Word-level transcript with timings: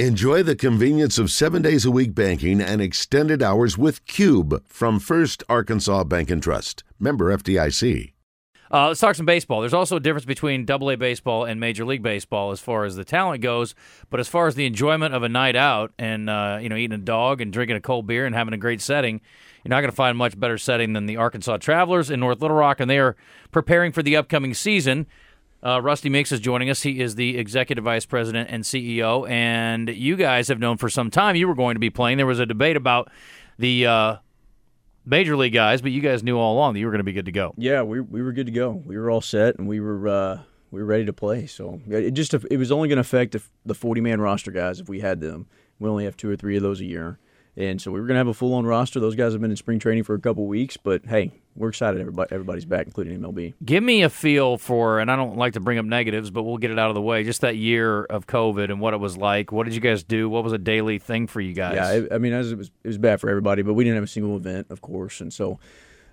Enjoy 0.00 0.42
the 0.42 0.56
convenience 0.56 1.18
of 1.18 1.30
seven 1.30 1.62
days 1.62 1.84
a 1.84 1.90
week 1.92 2.16
banking 2.16 2.60
and 2.60 2.82
extended 2.82 3.40
hours 3.44 3.78
with 3.78 4.04
Cube 4.06 4.60
from 4.66 4.98
First 4.98 5.44
Arkansas 5.48 6.02
Bank 6.02 6.32
and 6.32 6.42
Trust. 6.42 6.82
Member 6.98 7.32
FDIC. 7.32 8.12
Uh, 8.72 8.88
let's 8.88 8.98
talk 8.98 9.14
some 9.14 9.24
baseball. 9.24 9.60
There's 9.60 9.72
also 9.72 9.94
a 9.94 10.00
difference 10.00 10.24
between 10.24 10.64
Double 10.64 10.90
A 10.90 10.96
baseball 10.96 11.44
and 11.44 11.60
Major 11.60 11.84
League 11.84 12.02
Baseball 12.02 12.50
as 12.50 12.58
far 12.58 12.84
as 12.84 12.96
the 12.96 13.04
talent 13.04 13.40
goes, 13.40 13.76
but 14.10 14.18
as 14.18 14.26
far 14.26 14.48
as 14.48 14.56
the 14.56 14.66
enjoyment 14.66 15.14
of 15.14 15.22
a 15.22 15.28
night 15.28 15.54
out 15.54 15.92
and 15.96 16.28
uh, 16.28 16.58
you 16.60 16.68
know 16.68 16.74
eating 16.74 16.98
a 16.98 17.00
dog 17.00 17.40
and 17.40 17.52
drinking 17.52 17.76
a 17.76 17.80
cold 17.80 18.08
beer 18.08 18.26
and 18.26 18.34
having 18.34 18.52
a 18.52 18.58
great 18.58 18.80
setting, 18.80 19.20
you're 19.62 19.70
not 19.70 19.80
going 19.80 19.92
to 19.92 19.96
find 19.96 20.18
much 20.18 20.36
better 20.40 20.58
setting 20.58 20.94
than 20.94 21.06
the 21.06 21.18
Arkansas 21.18 21.58
Travelers 21.58 22.10
in 22.10 22.18
North 22.18 22.40
Little 22.40 22.56
Rock, 22.56 22.80
and 22.80 22.90
they 22.90 22.98
are 22.98 23.14
preparing 23.52 23.92
for 23.92 24.02
the 24.02 24.16
upcoming 24.16 24.54
season. 24.54 25.06
Uh, 25.64 25.80
Rusty 25.80 26.10
Meeks 26.10 26.30
is 26.30 26.40
joining 26.40 26.68
us. 26.68 26.82
He 26.82 27.00
is 27.00 27.14
the 27.14 27.38
executive 27.38 27.84
vice 27.84 28.04
president 28.04 28.50
and 28.50 28.64
CEO. 28.64 29.28
And 29.28 29.88
you 29.88 30.14
guys 30.14 30.48
have 30.48 30.58
known 30.58 30.76
for 30.76 30.90
some 30.90 31.10
time 31.10 31.36
you 31.36 31.48
were 31.48 31.54
going 31.54 31.74
to 31.74 31.80
be 31.80 31.88
playing. 31.88 32.18
There 32.18 32.26
was 32.26 32.38
a 32.38 32.44
debate 32.44 32.76
about 32.76 33.10
the 33.58 33.86
uh, 33.86 34.16
major 35.06 35.36
league 35.36 35.54
guys, 35.54 35.80
but 35.80 35.90
you 35.90 36.02
guys 36.02 36.22
knew 36.22 36.36
all 36.38 36.54
along 36.54 36.74
that 36.74 36.80
you 36.80 36.86
were 36.86 36.92
going 36.92 36.98
to 36.98 37.04
be 37.04 37.14
good 37.14 37.24
to 37.24 37.32
go. 37.32 37.54
Yeah, 37.56 37.82
we 37.82 38.00
we 38.00 38.20
were 38.20 38.32
good 38.32 38.46
to 38.46 38.52
go. 38.52 38.82
We 38.84 38.98
were 38.98 39.10
all 39.10 39.22
set, 39.22 39.58
and 39.58 39.66
we 39.66 39.80
were 39.80 40.06
uh, 40.06 40.40
we 40.70 40.80
were 40.80 40.86
ready 40.86 41.06
to 41.06 41.14
play. 41.14 41.46
So 41.46 41.80
it 41.88 42.10
just 42.10 42.34
it 42.34 42.58
was 42.58 42.70
only 42.70 42.88
going 42.88 42.96
to 42.96 43.00
affect 43.00 43.34
the 43.64 43.74
forty 43.74 44.02
man 44.02 44.20
roster 44.20 44.50
guys 44.50 44.80
if 44.80 44.88
we 44.90 45.00
had 45.00 45.20
them. 45.20 45.46
We 45.78 45.88
only 45.88 46.04
have 46.04 46.16
two 46.16 46.30
or 46.30 46.36
three 46.36 46.56
of 46.56 46.62
those 46.62 46.80
a 46.80 46.84
year. 46.84 47.18
And 47.56 47.80
so 47.80 47.92
we 47.92 48.00
were 48.00 48.06
going 48.06 48.14
to 48.14 48.18
have 48.18 48.28
a 48.28 48.34
full 48.34 48.54
on 48.54 48.66
roster. 48.66 48.98
Those 48.98 49.14
guys 49.14 49.32
have 49.32 49.40
been 49.40 49.50
in 49.50 49.56
spring 49.56 49.78
training 49.78 50.02
for 50.04 50.14
a 50.14 50.20
couple 50.20 50.46
weeks, 50.46 50.76
but 50.76 51.06
hey, 51.06 51.30
we're 51.54 51.68
excited. 51.68 52.00
Everybody, 52.00 52.32
everybody's 52.32 52.64
back, 52.64 52.86
including 52.86 53.20
MLB. 53.20 53.54
Give 53.64 53.82
me 53.82 54.02
a 54.02 54.10
feel 54.10 54.58
for, 54.58 54.98
and 54.98 55.08
I 55.08 55.14
don't 55.14 55.36
like 55.36 55.52
to 55.52 55.60
bring 55.60 55.78
up 55.78 55.84
negatives, 55.84 56.30
but 56.30 56.42
we'll 56.42 56.58
get 56.58 56.72
it 56.72 56.78
out 56.80 56.88
of 56.88 56.94
the 56.94 57.02
way. 57.02 57.22
Just 57.22 57.42
that 57.42 57.56
year 57.56 58.04
of 58.04 58.26
COVID 58.26 58.70
and 58.70 58.80
what 58.80 58.92
it 58.92 58.98
was 58.98 59.16
like. 59.16 59.52
What 59.52 59.64
did 59.64 59.74
you 59.74 59.80
guys 59.80 60.02
do? 60.02 60.28
What 60.28 60.42
was 60.42 60.52
a 60.52 60.58
daily 60.58 60.98
thing 60.98 61.28
for 61.28 61.40
you 61.40 61.52
guys? 61.52 61.76
Yeah, 61.76 62.06
I, 62.10 62.16
I 62.16 62.18
mean, 62.18 62.32
as 62.32 62.50
it 62.50 62.58
was, 62.58 62.72
it 62.82 62.88
was 62.88 62.98
bad 62.98 63.20
for 63.20 63.30
everybody, 63.30 63.62
but 63.62 63.74
we 63.74 63.84
didn't 63.84 63.96
have 63.96 64.04
a 64.04 64.08
single 64.08 64.36
event, 64.36 64.66
of 64.70 64.80
course, 64.80 65.20
and 65.20 65.32
so 65.32 65.60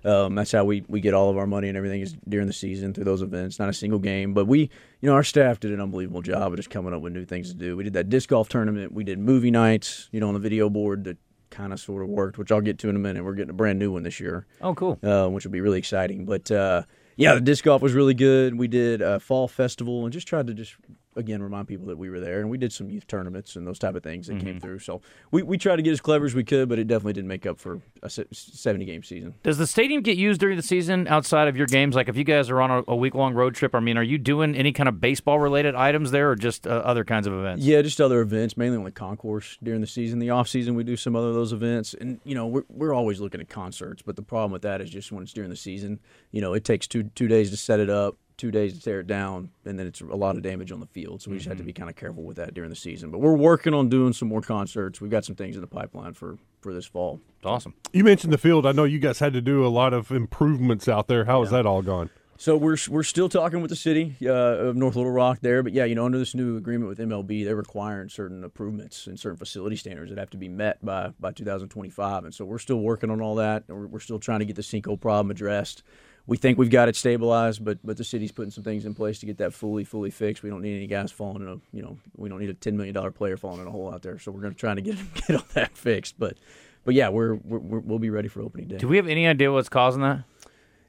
um, 0.04 0.34
that's 0.34 0.52
how 0.52 0.64
we, 0.64 0.84
we 0.88 1.00
get 1.00 1.14
all 1.14 1.30
of 1.30 1.36
our 1.36 1.46
money 1.46 1.68
and 1.68 1.76
everything 1.76 2.00
is 2.00 2.16
during 2.28 2.46
the 2.46 2.52
season 2.52 2.92
through 2.92 3.04
those 3.04 3.22
events. 3.22 3.58
Not 3.58 3.68
a 3.68 3.72
single 3.72 3.98
game, 3.98 4.34
but 4.34 4.46
we, 4.46 4.60
you 5.00 5.08
know, 5.08 5.14
our 5.14 5.22
staff 5.22 5.60
did 5.60 5.72
an 5.72 5.80
unbelievable 5.80 6.22
job 6.22 6.52
of 6.52 6.56
just 6.56 6.70
coming 6.70 6.92
up 6.92 7.02
with 7.02 7.12
new 7.12 7.24
things 7.24 7.48
to 7.48 7.54
do. 7.54 7.76
We 7.76 7.84
did 7.84 7.92
that 7.92 8.08
disc 8.08 8.28
golf 8.28 8.48
tournament. 8.48 8.92
We 8.92 9.04
did 9.04 9.18
movie 9.18 9.50
nights, 9.50 10.08
you 10.12 10.20
know, 10.20 10.28
on 10.28 10.34
the 10.34 10.40
video 10.40 10.68
board 10.68 11.04
that 11.04 11.18
kind 11.52 11.72
of 11.72 11.78
sort 11.78 12.02
of 12.02 12.08
worked, 12.08 12.38
which 12.38 12.50
I'll 12.50 12.60
get 12.60 12.78
to 12.80 12.88
in 12.88 12.96
a 12.96 12.98
minute. 12.98 13.24
We're 13.24 13.34
getting 13.34 13.50
a 13.50 13.54
brand 13.54 13.78
new 13.78 13.92
one 13.92 14.02
this 14.02 14.18
year. 14.18 14.46
Oh, 14.60 14.74
cool. 14.74 14.98
Uh, 15.02 15.28
which 15.28 15.44
will 15.44 15.52
be 15.52 15.60
really 15.60 15.78
exciting. 15.78 16.24
But 16.24 16.50
uh, 16.50 16.82
yeah, 17.16 17.34
the 17.34 17.40
disc 17.40 17.64
golf 17.64 17.82
was 17.82 17.92
really 17.92 18.14
good. 18.14 18.58
We 18.58 18.68
did 18.68 19.00
a 19.02 19.20
fall 19.20 19.46
festival 19.46 20.04
and 20.04 20.12
just 20.12 20.26
tried 20.26 20.48
to 20.48 20.54
just 20.54 20.74
again 21.16 21.42
remind 21.42 21.68
people 21.68 21.86
that 21.86 21.98
we 21.98 22.10
were 22.10 22.20
there 22.20 22.40
and 22.40 22.50
we 22.50 22.58
did 22.58 22.72
some 22.72 22.90
youth 22.90 23.06
tournaments 23.06 23.56
and 23.56 23.66
those 23.66 23.78
type 23.78 23.94
of 23.94 24.02
things 24.02 24.26
that 24.26 24.34
mm-hmm. 24.34 24.46
came 24.46 24.60
through. 24.60 24.78
So 24.78 25.00
we, 25.30 25.42
we 25.42 25.58
tried 25.58 25.76
to 25.76 25.82
get 25.82 25.92
as 25.92 26.00
clever 26.00 26.24
as 26.24 26.34
we 26.34 26.44
could 26.44 26.68
but 26.68 26.78
it 26.78 26.86
definitely 26.86 27.14
didn't 27.14 27.28
make 27.28 27.46
up 27.46 27.58
for 27.58 27.80
a 28.02 28.10
70 28.10 28.84
game 28.84 29.02
season. 29.02 29.34
Does 29.42 29.58
the 29.58 29.66
stadium 29.66 30.02
get 30.02 30.16
used 30.16 30.40
during 30.40 30.56
the 30.56 30.62
season 30.62 31.06
outside 31.08 31.48
of 31.48 31.56
your 31.56 31.66
games? 31.66 31.94
Like 31.94 32.08
if 32.08 32.16
you 32.16 32.24
guys 32.24 32.50
are 32.50 32.60
on 32.60 32.70
a, 32.70 32.82
a 32.88 32.96
week 32.96 33.14
long 33.14 33.34
road 33.34 33.54
trip 33.54 33.74
i 33.74 33.80
mean 33.80 33.96
are 33.96 34.02
you 34.02 34.18
doing 34.18 34.54
any 34.54 34.72
kind 34.72 34.88
of 34.88 35.00
baseball 35.00 35.38
related 35.38 35.74
items 35.74 36.10
there 36.10 36.30
or 36.30 36.36
just 36.36 36.66
uh, 36.66 36.70
other 36.70 37.04
kinds 37.04 37.26
of 37.26 37.32
events? 37.34 37.64
Yeah 37.64 37.82
just 37.82 38.00
other 38.00 38.20
events 38.20 38.56
mainly 38.56 38.78
on 38.78 38.84
the 38.84 38.90
concourse 38.90 39.58
during 39.62 39.80
the 39.80 39.86
season. 39.86 40.18
The 40.18 40.30
off 40.30 40.48
season 40.48 40.74
we 40.74 40.84
do 40.84 40.96
some 40.96 41.16
other 41.16 41.28
of 41.28 41.34
those 41.34 41.52
events. 41.52 41.94
And 41.94 42.20
you 42.24 42.34
know 42.34 42.46
we're, 42.46 42.64
we're 42.68 42.94
always 42.94 43.20
looking 43.20 43.40
at 43.40 43.48
concerts 43.48 44.02
but 44.02 44.16
the 44.16 44.22
problem 44.22 44.52
with 44.52 44.62
that 44.62 44.80
is 44.80 44.90
just 44.90 45.12
when 45.12 45.22
it's 45.22 45.32
during 45.32 45.50
the 45.50 45.56
season 45.56 46.00
you 46.30 46.40
know 46.40 46.54
it 46.54 46.64
takes 46.64 46.86
two 46.86 47.04
two 47.14 47.28
days 47.28 47.50
to 47.50 47.56
set 47.56 47.80
it 47.80 47.90
up 47.90 48.16
two 48.42 48.50
days 48.50 48.74
to 48.74 48.80
tear 48.82 48.98
it 48.98 49.06
down, 49.06 49.50
and 49.64 49.78
then 49.78 49.86
it's 49.86 50.00
a 50.00 50.04
lot 50.04 50.34
of 50.34 50.42
damage 50.42 50.72
on 50.72 50.80
the 50.80 50.86
field. 50.86 51.22
So 51.22 51.30
we 51.30 51.36
just 51.36 51.46
have 51.46 51.58
to 51.58 51.62
mm-hmm. 51.62 51.68
be 51.68 51.72
kind 51.72 51.88
of 51.88 51.94
careful 51.94 52.24
with 52.24 52.38
that 52.38 52.54
during 52.54 52.70
the 52.70 52.76
season. 52.76 53.12
But 53.12 53.20
we're 53.20 53.36
working 53.36 53.72
on 53.72 53.88
doing 53.88 54.12
some 54.12 54.26
more 54.26 54.40
concerts. 54.40 55.00
We've 55.00 55.12
got 55.12 55.24
some 55.24 55.36
things 55.36 55.54
in 55.54 55.60
the 55.60 55.68
pipeline 55.68 56.14
for 56.14 56.38
for 56.60 56.74
this 56.74 56.84
fall. 56.84 57.20
It's 57.36 57.46
awesome. 57.46 57.74
You 57.92 58.02
mentioned 58.02 58.32
the 58.32 58.38
field. 58.38 58.66
I 58.66 58.72
know 58.72 58.82
you 58.82 58.98
guys 58.98 59.20
had 59.20 59.32
to 59.34 59.40
do 59.40 59.64
a 59.64 59.68
lot 59.68 59.94
of 59.94 60.10
improvements 60.10 60.88
out 60.88 61.06
there. 61.06 61.24
How 61.24 61.38
yeah. 61.38 61.44
has 61.44 61.50
that 61.52 61.66
all 61.66 61.82
gone? 61.82 62.10
So 62.36 62.56
we're 62.56 62.78
we're 62.90 63.04
still 63.04 63.28
talking 63.28 63.60
with 63.60 63.68
the 63.68 63.76
city 63.76 64.16
uh, 64.24 64.32
of 64.32 64.74
North 64.74 64.96
Little 64.96 65.12
Rock 65.12 65.38
there, 65.40 65.62
but 65.62 65.72
yeah, 65.72 65.84
you 65.84 65.94
know, 65.94 66.04
under 66.04 66.18
this 66.18 66.34
new 66.34 66.56
agreement 66.56 66.88
with 66.88 66.98
MLB, 66.98 67.44
they're 67.44 67.54
requiring 67.54 68.08
certain 68.08 68.42
improvements 68.42 69.06
and 69.06 69.20
certain 69.20 69.38
facility 69.38 69.76
standards 69.76 70.10
that 70.10 70.18
have 70.18 70.30
to 70.30 70.36
be 70.36 70.48
met 70.48 70.84
by 70.84 71.12
by 71.20 71.30
2025, 71.30 72.24
and 72.24 72.34
so 72.34 72.44
we're 72.44 72.58
still 72.58 72.80
working 72.80 73.08
on 73.08 73.20
all 73.20 73.36
that. 73.36 73.62
We're, 73.68 73.86
we're 73.86 74.00
still 74.00 74.18
trying 74.18 74.40
to 74.40 74.44
get 74.44 74.56
the 74.56 74.62
sinkhole 74.62 75.00
problem 75.00 75.30
addressed 75.30 75.84
we 76.26 76.36
think 76.36 76.56
we've 76.58 76.70
got 76.70 76.88
it 76.88 76.96
stabilized, 76.96 77.64
but 77.64 77.78
but 77.84 77.96
the 77.96 78.04
city's 78.04 78.32
putting 78.32 78.50
some 78.50 78.64
things 78.64 78.84
in 78.84 78.94
place 78.94 79.18
to 79.20 79.26
get 79.26 79.38
that 79.38 79.52
fully 79.52 79.84
fully 79.84 80.10
fixed. 80.10 80.42
We 80.42 80.50
don't 80.50 80.62
need 80.62 80.76
any 80.76 80.86
guys 80.86 81.10
falling 81.10 81.42
in 81.42 81.48
a 81.48 81.56
you 81.76 81.82
know 81.82 81.98
we 82.16 82.28
don't 82.28 82.40
need 82.40 82.50
a 82.50 82.54
ten 82.54 82.76
million 82.76 82.94
dollar 82.94 83.10
player 83.10 83.36
falling 83.36 83.60
in 83.60 83.66
a 83.66 83.70
hole 83.70 83.92
out 83.92 84.02
there. 84.02 84.18
So 84.18 84.30
we're 84.30 84.40
going 84.40 84.54
to 84.54 84.58
try 84.58 84.74
to 84.74 84.80
get 84.80 84.96
get 85.26 85.36
all 85.36 85.46
that 85.54 85.76
fixed. 85.76 86.18
But 86.18 86.38
but 86.84 86.94
yeah, 86.94 87.08
we're, 87.08 87.34
we're 87.34 87.80
we'll 87.80 87.98
be 87.98 88.10
ready 88.10 88.28
for 88.28 88.42
opening 88.42 88.68
day. 88.68 88.78
Do 88.78 88.88
we 88.88 88.96
have 88.96 89.08
any 89.08 89.26
idea 89.26 89.52
what's 89.52 89.68
causing 89.68 90.02
that? 90.02 90.24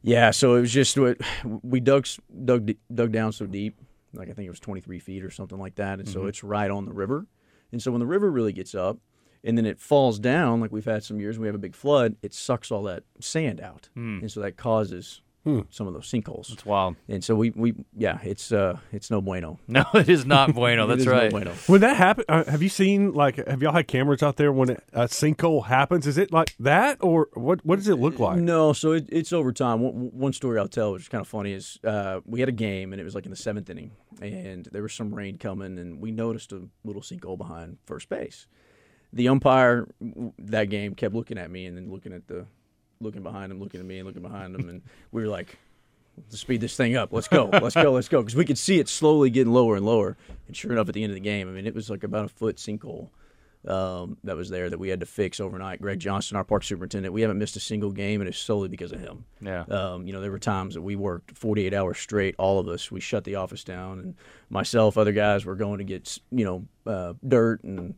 Yeah, 0.02 0.32
so 0.32 0.56
it 0.56 0.62
was 0.62 0.72
just 0.72 0.98
what 0.98 1.18
we 1.44 1.80
dug 1.80 2.06
dug 2.46 2.72
dug 2.94 3.12
down 3.12 3.32
so 3.32 3.46
deep, 3.46 3.80
like 4.14 4.30
I 4.30 4.34
think 4.34 4.48
it 4.48 4.52
was 4.52 4.60
23 4.60 5.00
feet 5.00 5.24
or 5.24 5.32
something 5.32 5.58
like 5.58 5.76
that, 5.76 6.00
and 6.00 6.08
mm-hmm. 6.08 6.14
so 6.14 6.26
it's 6.28 6.44
right 6.44 6.70
on 6.70 6.86
the 6.86 6.94
river. 6.94 7.26
And 7.72 7.82
so 7.82 7.92
when 7.92 8.00
the 8.00 8.06
river 8.06 8.30
really 8.30 8.54
gets 8.54 8.76
up, 8.76 9.00
and 9.44 9.58
then 9.58 9.66
it 9.66 9.80
falls 9.80 10.20
down, 10.20 10.60
like 10.62 10.72
we've 10.72 10.86
had 10.86 11.04
some 11.04 11.20
years, 11.20 11.40
we 11.40 11.48
have 11.48 11.56
a 11.56 11.60
big 11.60 11.74
flood. 11.74 12.18
It 12.22 12.34
sucks 12.34 12.70
all 12.70 12.84
that 12.84 13.04
sand 13.20 13.62
out, 13.62 13.90
mm. 13.98 14.22
and 14.22 14.32
so 14.32 14.42
that 14.42 14.58
causes 14.58 15.22
Hmm. 15.44 15.62
some 15.70 15.88
of 15.88 15.94
those 15.94 16.10
sinkholes. 16.10 16.54
It's 16.54 16.66
wild. 16.66 16.96
And 17.10 17.22
so 17.22 17.36
we, 17.36 17.50
we 17.50 17.74
yeah, 17.98 18.20
it's 18.24 18.54
uh, 18.54 18.80
it's 18.94 19.12
no 19.12 19.20
bueno. 19.20 19.60
No, 19.68 19.84
it 19.94 20.08
is 20.08 20.26
not 20.26 20.54
bueno. 20.54 20.88
That's 20.96 21.06
right. 21.06 21.26
No 21.26 21.32
bueno. 21.32 21.52
When 21.68 21.82
that 21.82 21.98
happens, 21.98 22.26
uh, 22.30 22.46
have 22.46 22.62
you 22.62 22.70
seen 22.70 23.12
like 23.12 23.36
have 23.46 23.62
y'all 23.62 23.74
had 23.74 23.88
cameras 23.88 24.24
out 24.24 24.38
there 24.38 24.54
when 24.54 24.70
a 24.94 25.08
sinkhole 25.08 25.66
happens? 25.66 26.08
Is 26.08 26.18
it 26.18 26.32
like 26.32 26.56
that 26.60 26.98
or 27.02 27.28
what? 27.34 27.66
What 27.66 27.76
does 27.76 27.90
it 27.90 27.96
look 27.96 28.20
like? 28.20 28.38
No, 28.38 28.72
so 28.72 28.94
it, 28.94 29.10
it's 29.10 29.34
over 29.34 29.52
time. 29.52 29.82
One, 29.82 30.12
one, 30.14 30.32
story 30.32 30.60
I'll 30.60 30.70
tell, 30.70 30.94
which 30.94 31.04
is 31.04 31.10
kind 31.10 31.22
of 31.22 31.28
funny, 31.28 31.52
is 31.52 31.78
uh, 31.84 32.22
we 32.26 32.40
had 32.40 32.48
a 32.48 32.54
game 32.54 32.94
and 32.94 33.02
it 33.02 33.04
was 33.04 33.14
like 33.14 33.26
in 33.26 33.32
the 33.32 33.36
seventh 33.36 33.70
inning, 33.70 33.92
and 34.22 34.70
there 34.72 34.82
was 34.82 34.94
some 34.94 35.14
rain 35.14 35.38
coming, 35.38 35.78
and 35.78 36.00
we 36.00 36.12
noticed 36.12 36.54
a 36.54 36.62
little 36.86 37.02
sinkhole 37.02 37.38
behind 37.38 37.80
first 37.86 38.08
base. 38.08 38.48
The 39.12 39.28
umpire 39.28 39.90
that 40.40 40.70
game 40.70 40.96
kept 40.96 41.14
looking 41.14 41.38
at 41.38 41.52
me 41.52 41.66
and 41.66 41.76
then 41.76 41.92
looking 41.92 42.14
at 42.14 42.28
the 42.28 42.46
looking 43.04 43.24
behind 43.24 43.52
him, 43.52 43.60
looking 43.60 43.80
at 43.80 43.86
me, 43.86 44.00
and 44.00 44.08
looking 44.08 44.22
behind 44.22 44.56
him, 44.56 44.70
and 44.70 44.82
we 45.12 45.22
were 45.22 45.30
like, 45.30 45.58
"Let's 46.18 46.40
speed 46.40 46.62
this 46.62 46.76
thing 46.76 46.96
up. 46.96 47.12
Let's 47.12 47.28
go. 47.28 47.50
Let's 47.52 47.76
go. 47.76 47.92
Let's 47.92 48.08
go." 48.08 48.22
Because 48.22 48.36
we 48.36 48.46
could 48.46 48.58
see 48.58 48.80
it 48.80 48.88
slowly 48.90 49.30
getting 49.30 49.54
lower 49.54 49.76
and 49.76 49.86
lower. 49.86 50.18
And 50.48 50.56
sure 50.56 50.72
enough, 50.72 50.88
at 50.88 50.96
the 50.96 51.04
end 51.04 51.12
of 51.12 51.16
the 51.16 51.22
game, 51.22 51.48
I 51.48 51.52
mean, 51.52 51.68
it 51.68 51.76
was 51.76 51.90
like 51.90 52.04
about 52.04 52.26
a 52.26 52.30
foot 52.30 52.58
sinkhole 52.58 53.10
um, 53.68 54.18
that 54.24 54.36
was 54.36 54.50
there 54.50 54.70
that 54.70 54.78
we 54.78 54.90
had 54.90 55.00
to 55.00 55.06
fix 55.06 55.40
overnight. 55.40 55.82
Greg 55.82 56.00
Johnson, 56.00 56.36
our 56.36 56.44
park 56.44 56.64
superintendent, 56.64 57.14
we 57.14 57.22
haven't 57.22 57.38
missed 57.38 57.56
a 57.56 57.62
single 57.62 57.92
game, 57.92 58.22
and 58.22 58.28
it's 58.28 58.38
solely 58.38 58.68
because 58.68 58.92
of 58.92 59.00
him. 59.00 59.26
Yeah. 59.42 59.62
Um, 59.64 60.06
you 60.06 60.14
know, 60.14 60.22
there 60.22 60.32
were 60.32 60.40
times 60.40 60.74
that 60.74 60.82
we 60.82 60.96
worked 60.96 61.38
48 61.38 61.74
hours 61.74 61.98
straight, 61.98 62.36
all 62.38 62.60
of 62.60 62.68
us. 62.68 62.92
We 62.92 63.00
shut 63.00 63.24
the 63.24 63.36
office 63.36 63.64
down, 63.64 64.00
and 64.00 64.16
myself, 64.50 64.98
other 64.98 65.14
guys 65.14 65.46
were 65.46 65.56
going 65.56 65.78
to 65.78 65.84
get 65.84 66.18
you 66.32 66.46
know 66.46 66.92
uh, 66.92 67.14
dirt 67.26 67.64
and 67.64 67.96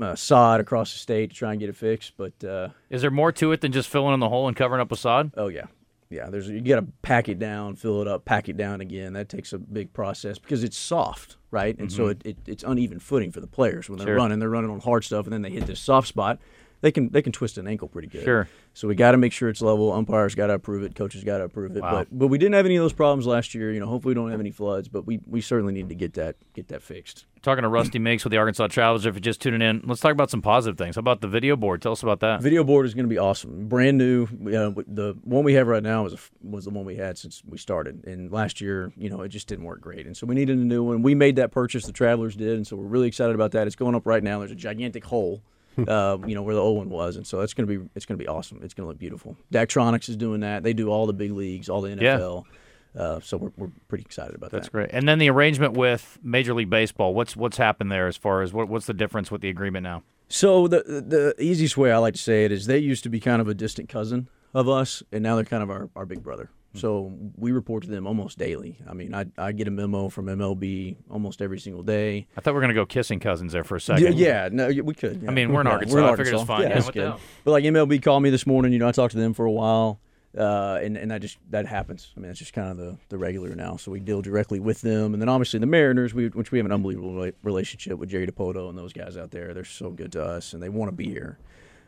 uh, 0.00 0.14
sod 0.14 0.60
across 0.60 0.92
the 0.92 0.98
state 0.98 1.30
to 1.30 1.36
try 1.36 1.52
and 1.52 1.60
get 1.60 1.68
it 1.68 1.76
fixed. 1.76 2.14
But 2.16 2.44
uh, 2.44 2.68
is 2.90 3.02
there 3.02 3.10
more 3.10 3.32
to 3.32 3.52
it 3.52 3.60
than 3.60 3.72
just 3.72 3.88
filling 3.88 4.14
in 4.14 4.20
the 4.20 4.28
hole 4.28 4.48
and 4.48 4.56
covering 4.56 4.80
up 4.80 4.90
with 4.90 5.00
sod? 5.00 5.32
Oh 5.36 5.48
yeah, 5.48 5.66
yeah. 6.10 6.30
There's 6.30 6.48
you 6.48 6.60
got 6.60 6.80
to 6.80 6.86
pack 7.02 7.28
it 7.28 7.38
down, 7.38 7.76
fill 7.76 8.02
it 8.02 8.08
up, 8.08 8.24
pack 8.24 8.48
it 8.48 8.56
down 8.56 8.80
again. 8.80 9.12
That 9.12 9.28
takes 9.28 9.52
a 9.52 9.58
big 9.58 9.92
process 9.92 10.38
because 10.38 10.64
it's 10.64 10.76
soft, 10.76 11.36
right? 11.50 11.76
And 11.78 11.88
mm-hmm. 11.88 11.96
so 11.96 12.08
it, 12.08 12.22
it, 12.24 12.36
it's 12.46 12.64
uneven 12.64 12.98
footing 12.98 13.32
for 13.32 13.40
the 13.40 13.46
players 13.46 13.88
when 13.88 13.98
they're 13.98 14.08
sure. 14.08 14.16
running. 14.16 14.38
They're 14.38 14.50
running 14.50 14.70
on 14.70 14.80
hard 14.80 15.04
stuff, 15.04 15.26
and 15.26 15.32
then 15.32 15.42
they 15.42 15.50
hit 15.50 15.66
this 15.66 15.80
soft 15.80 16.08
spot. 16.08 16.38
They 16.84 16.92
can 16.92 17.08
they 17.08 17.22
can 17.22 17.32
twist 17.32 17.56
an 17.56 17.66
ankle 17.66 17.88
pretty 17.88 18.08
good. 18.08 18.24
Sure. 18.24 18.46
So 18.74 18.86
we 18.86 18.94
got 18.94 19.12
to 19.12 19.16
make 19.16 19.32
sure 19.32 19.48
it's 19.48 19.62
level. 19.62 19.90
Umpires 19.90 20.34
got 20.34 20.48
to 20.48 20.52
approve 20.52 20.82
it. 20.82 20.94
Coaches 20.94 21.24
got 21.24 21.38
to 21.38 21.44
approve 21.44 21.74
it. 21.74 21.80
Wow. 21.80 21.92
But 21.92 22.08
but 22.10 22.26
we 22.26 22.36
didn't 22.36 22.52
have 22.56 22.66
any 22.66 22.76
of 22.76 22.82
those 22.82 22.92
problems 22.92 23.26
last 23.26 23.54
year. 23.54 23.72
You 23.72 23.80
know, 23.80 23.86
hopefully 23.86 24.10
we 24.10 24.20
don't 24.20 24.30
have 24.30 24.38
any 24.38 24.50
floods. 24.50 24.86
But 24.88 25.06
we, 25.06 25.18
we 25.26 25.40
certainly 25.40 25.72
need 25.72 25.88
to 25.88 25.94
get 25.94 26.12
that 26.14 26.36
get 26.52 26.68
that 26.68 26.82
fixed. 26.82 27.24
Talking 27.40 27.62
to 27.62 27.70
Rusty 27.70 27.98
Meeks 27.98 28.22
with 28.22 28.32
the 28.32 28.36
Arkansas 28.36 28.66
Travelers. 28.66 29.06
If 29.06 29.14
you're 29.14 29.20
just 29.20 29.40
tuning 29.40 29.62
in, 29.62 29.80
let's 29.86 30.02
talk 30.02 30.12
about 30.12 30.28
some 30.28 30.42
positive 30.42 30.76
things. 30.76 30.96
How 30.96 31.00
about 31.00 31.22
the 31.22 31.28
video 31.28 31.56
board? 31.56 31.80
Tell 31.80 31.92
us 31.92 32.02
about 32.02 32.20
that. 32.20 32.42
Video 32.42 32.62
board 32.62 32.84
is 32.84 32.92
going 32.92 33.06
to 33.06 33.10
be 33.10 33.18
awesome. 33.18 33.66
Brand 33.66 33.96
new. 33.96 34.26
the 34.26 35.16
one 35.24 35.42
we 35.42 35.54
have 35.54 35.66
right 35.66 35.82
now 35.82 36.02
was 36.02 36.30
was 36.42 36.64
the 36.66 36.70
one 36.70 36.84
we 36.84 36.96
had 36.96 37.16
since 37.16 37.42
we 37.48 37.56
started. 37.56 38.04
And 38.06 38.30
last 38.30 38.60
year, 38.60 38.92
you 38.94 39.08
know, 39.08 39.22
it 39.22 39.30
just 39.30 39.48
didn't 39.48 39.64
work 39.64 39.80
great. 39.80 40.04
And 40.04 40.14
so 40.14 40.26
we 40.26 40.34
needed 40.34 40.58
a 40.58 40.64
new 40.64 40.82
one. 40.82 41.00
We 41.00 41.14
made 41.14 41.36
that 41.36 41.50
purchase. 41.50 41.86
The 41.86 41.92
Travelers 41.92 42.36
did, 42.36 42.56
and 42.56 42.66
so 42.66 42.76
we're 42.76 42.84
really 42.84 43.08
excited 43.08 43.34
about 43.34 43.52
that. 43.52 43.66
It's 43.66 43.76
going 43.76 43.94
up 43.94 44.06
right 44.06 44.22
now. 44.22 44.40
There's 44.40 44.50
a 44.50 44.54
gigantic 44.54 45.06
hole 45.06 45.42
uh, 45.88 46.18
you 46.26 46.34
know 46.34 46.42
where 46.42 46.54
the 46.54 46.60
old 46.60 46.78
one 46.78 46.88
was, 46.88 47.16
and 47.16 47.26
so 47.26 47.40
it's 47.40 47.54
gonna 47.54 47.66
be 47.66 47.80
it's 47.94 48.06
gonna 48.06 48.18
be 48.18 48.28
awesome. 48.28 48.60
It's 48.62 48.74
gonna 48.74 48.88
look 48.88 48.98
beautiful. 48.98 49.36
Daktronics 49.52 50.08
is 50.08 50.16
doing 50.16 50.40
that. 50.40 50.62
They 50.62 50.72
do 50.72 50.88
all 50.88 51.06
the 51.06 51.12
big 51.12 51.32
leagues, 51.32 51.68
all 51.68 51.80
the 51.80 51.90
NFL. 51.90 52.44
Yeah. 52.46 52.50
Uh, 52.96 53.20
so 53.20 53.36
we're, 53.36 53.50
we're 53.56 53.70
pretty 53.88 54.02
excited 54.02 54.36
about 54.36 54.52
That's 54.52 54.68
that. 54.68 54.78
That's 54.78 54.90
great. 54.90 54.90
And 54.92 55.08
then 55.08 55.18
the 55.18 55.28
arrangement 55.28 55.72
with 55.72 56.18
Major 56.22 56.54
League 56.54 56.70
Baseball. 56.70 57.12
What's 57.12 57.36
what's 57.36 57.56
happened 57.56 57.90
there 57.90 58.06
as 58.06 58.16
far 58.16 58.42
as 58.42 58.52
what, 58.52 58.68
what's 58.68 58.86
the 58.86 58.94
difference 58.94 59.30
with 59.30 59.40
the 59.40 59.48
agreement 59.48 59.82
now? 59.82 60.02
So 60.28 60.68
the 60.68 60.82
the 60.82 61.34
easiest 61.42 61.76
way 61.76 61.92
I 61.92 61.98
like 61.98 62.14
to 62.14 62.20
say 62.20 62.44
it 62.44 62.52
is 62.52 62.66
they 62.66 62.78
used 62.78 63.02
to 63.04 63.08
be 63.10 63.20
kind 63.20 63.40
of 63.40 63.48
a 63.48 63.54
distant 63.54 63.88
cousin 63.88 64.28
of 64.54 64.68
us, 64.68 65.02
and 65.10 65.22
now 65.22 65.34
they're 65.34 65.44
kind 65.44 65.62
of 65.62 65.70
our, 65.70 65.90
our 65.96 66.06
big 66.06 66.22
brother. 66.22 66.50
So 66.74 67.12
we 67.36 67.52
report 67.52 67.84
to 67.84 67.88
them 67.88 68.06
almost 68.06 68.36
daily. 68.36 68.78
I 68.88 68.94
mean, 68.94 69.14
I, 69.14 69.26
I 69.38 69.52
get 69.52 69.68
a 69.68 69.70
memo 69.70 70.08
from 70.08 70.26
MLB 70.26 70.96
almost 71.08 71.40
every 71.40 71.60
single 71.60 71.82
day. 71.84 72.26
I 72.36 72.40
thought 72.40 72.50
we 72.50 72.54
were 72.56 72.60
going 72.60 72.70
to 72.70 72.74
go 72.74 72.84
kissing 72.84 73.20
cousins 73.20 73.52
there 73.52 73.62
for 73.62 73.76
a 73.76 73.80
second. 73.80 74.14
yeah, 74.14 74.48
no, 74.50 74.68
we 74.82 74.92
could. 74.94 75.22
yeah. 75.22 75.30
I 75.30 75.32
mean, 75.32 75.52
we're 75.52 75.60
in 75.60 75.68
Arkansas. 75.68 75.94
we're 75.94 76.00
in 76.02 76.06
I 76.06 76.16
figured 76.16 76.34
Arkansas. 76.34 76.44
fine. 76.52 76.62
Yeah, 76.62 76.68
Yeah, 76.68 76.74
that's 76.74 76.86
what 76.86 76.94
the 76.94 77.00
good. 77.00 77.20
But 77.44 77.50
like 77.52 77.64
MLB 77.64 78.02
called 78.02 78.22
me 78.24 78.30
this 78.30 78.46
morning. 78.46 78.72
You 78.72 78.80
know, 78.80 78.88
I 78.88 78.92
talked 78.92 79.12
to 79.12 79.18
them 79.18 79.34
for 79.34 79.46
a 79.46 79.52
while, 79.52 80.00
uh, 80.36 80.80
and 80.82 80.96
and 80.96 81.12
that 81.12 81.20
just 81.20 81.38
that 81.50 81.66
happens. 81.66 82.12
I 82.16 82.20
mean, 82.20 82.30
it's 82.30 82.40
just 82.40 82.52
kind 82.52 82.70
of 82.70 82.76
the 82.76 82.98
the 83.08 83.18
regular 83.18 83.54
now. 83.54 83.76
So 83.76 83.92
we 83.92 84.00
deal 84.00 84.20
directly 84.20 84.58
with 84.58 84.80
them, 84.80 85.12
and 85.14 85.22
then 85.22 85.28
obviously 85.28 85.60
the 85.60 85.66
Mariners, 85.66 86.12
we, 86.12 86.26
which 86.28 86.50
we 86.50 86.58
have 86.58 86.66
an 86.66 86.72
unbelievable 86.72 87.30
relationship 87.44 87.98
with 87.98 88.08
Jerry 88.08 88.26
Dipoto 88.26 88.68
and 88.68 88.76
those 88.76 88.92
guys 88.92 89.16
out 89.16 89.30
there. 89.30 89.54
They're 89.54 89.64
so 89.64 89.90
good 89.90 90.10
to 90.12 90.24
us, 90.24 90.52
and 90.52 90.62
they 90.62 90.68
want 90.68 90.88
to 90.90 90.96
be 90.96 91.06
here. 91.06 91.38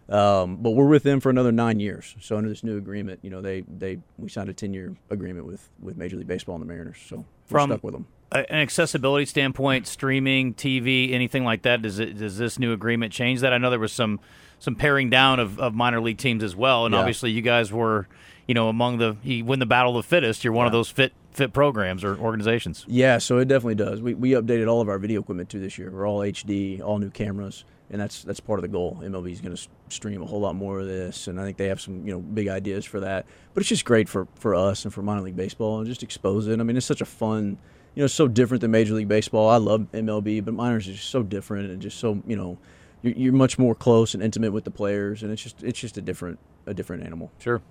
Um, 0.09 0.57
but 0.59 0.71
we're 0.71 0.87
with 0.87 1.03
them 1.03 1.19
for 1.21 1.31
another 1.31 1.51
nine 1.51 1.81
years. 1.81 2.15
So 2.21 2.37
under 2.37 2.49
this 2.49 2.63
new 2.63 2.77
agreement, 2.79 3.21
you 3.23 3.31
know, 3.31 3.41
they 3.41 3.63
they 3.63 3.99
we 4.19 4.29
signed 4.29 4.49
a 4.49 4.53
ten 4.55 4.73
year 4.73 4.95
agreement 5.11 5.47
with 5.47 5.69
with 5.81 5.97
Major 5.97 6.17
League 6.17 6.29
Baseball 6.29 6.55
and 6.55 6.63
the 6.63 6.67
Mariners. 6.69 6.99
So 7.09 7.17
we're 7.17 7.25
From- 7.47 7.71
stuck 7.71 7.83
with 7.85 7.95
them. 7.95 8.07
A- 8.33 8.53
An 8.53 8.59
accessibility 8.61 9.25
standpoint, 9.27 9.87
streaming, 9.87 10.55
TV, 10.55 11.13
anything 11.13 11.45
like 11.45 11.63
that. 11.63 11.83
Does 11.83 11.99
it 11.99 12.19
does 12.19 12.39
this 12.39 12.59
new 12.59 12.73
agreement 12.73 13.13
change 13.13 13.41
that? 13.41 13.53
I 13.53 13.59
know 13.59 13.71
there 13.71 13.79
was 13.81 13.93
some 13.93 14.21
some 14.59 14.75
paring 14.75 15.11
down 15.11 15.39
of, 15.41 15.59
of 15.59 15.75
minor 15.75 16.01
league 16.01 16.19
teams 16.19 16.43
as 16.45 16.55
well, 16.57 16.87
and 16.87 16.93
Yeah. 16.95 17.01
obviously 17.01 17.31
you 17.31 17.43
guys 17.43 17.73
were, 17.73 18.09
you 18.47 18.55
know, 18.55 18.69
among 18.69 18.99
the 18.99 19.17
you 19.23 19.45
win 19.45 19.59
the 19.59 19.67
battle 19.67 19.97
of 19.97 20.05
the 20.05 20.09
fittest. 20.09 20.45
You're 20.45 20.53
one 20.53 20.67
of 20.67 20.73
those 20.73 20.89
fit 20.89 21.13
fit 21.33 21.53
programs 21.53 22.03
or 22.05 22.17
organizations. 22.17 22.85
Yeah, 22.89 23.19
so 23.19 23.39
it 23.39 23.47
definitely 23.49 23.75
does. 23.75 24.01
We, 24.01 24.15
we 24.15 24.31
updated 24.31 24.69
all 24.69 24.81
of 24.81 24.89
our 24.89 24.99
video 24.99 25.21
equipment 25.21 25.49
too 25.51 25.61
this 25.61 25.77
year. 25.79 25.91
We're 25.91 26.09
all 26.09 26.21
HD, 26.21 26.81
all 26.81 26.99
new 26.99 27.11
cameras, 27.11 27.65
and 27.91 28.01
that's 28.01 28.23
that's 28.23 28.41
part 28.41 28.59
of 28.59 28.63
the 28.63 28.69
goal. 28.69 29.01
MLB 29.03 29.31
is 29.31 29.41
going 29.41 29.55
to 29.55 29.69
stream 29.89 30.23
a 30.23 30.27
whole 30.27 30.41
lot 30.41 30.55
more 30.55 30.81
of 30.81 30.87
this, 30.87 31.29
and 31.29 31.41
I 31.41 31.45
think 31.45 31.57
they 31.57 31.69
have 31.69 31.81
some 31.81 32.07
you 32.07 32.13
know 32.13 32.21
big 32.21 32.49
ideas 32.49 32.85
for 32.85 33.01
that. 33.01 33.27
But 33.55 33.61
it's 33.61 33.69
just 33.69 33.85
great 33.85 34.09
for 34.09 34.27
for 34.35 34.55
us 34.55 34.85
and 34.85 34.93
for 34.93 35.03
minor 35.03 35.23
league 35.23 35.37
baseball, 35.37 35.79
and 35.79 35.87
just 35.87 36.03
expose 36.03 36.47
it. 36.49 36.59
I 36.59 36.63
mean, 36.63 36.77
it's 36.77 36.87
such 36.87 37.01
a 37.01 37.07
fun, 37.07 37.59
you 37.95 38.03
know, 38.03 38.07
so 38.07 38.29
different 38.29 38.61
than 38.61 38.71
Major 38.71 38.95
League 38.95 39.09
Baseball. 39.09 39.49
I 39.49 39.57
love 39.57 39.87
MLB, 39.93 40.45
but 40.45 40.55
minors 40.55 40.89
is 40.89 40.97
just 40.97 41.11
so 41.11 41.23
different 41.23 41.71
and 41.71 41.81
just 41.81 41.99
so 41.99 42.23
you 42.27 42.37
know. 42.37 42.59
You're, 43.03 43.15
you're 43.15 43.33
much 43.35 43.59
more 43.59 43.75
close 43.75 44.15
and 44.15 44.23
intimate 44.23 44.53
with 44.53 44.65
the 44.65 44.71
players, 44.71 45.23
and 45.23 45.31
it's 45.31 45.43
just 45.43 45.63
it's 45.63 45.79
just 45.79 45.99
a 45.99 46.01
different 46.01 46.39
a 46.67 46.75
different 46.75 47.05
animal. 47.05 47.31
Sure. 47.39 47.63